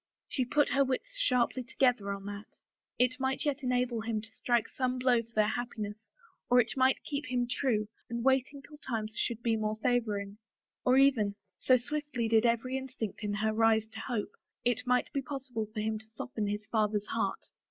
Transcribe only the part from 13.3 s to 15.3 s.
her rise to hope, it might be